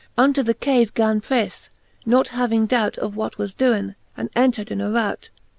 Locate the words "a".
4.81-4.89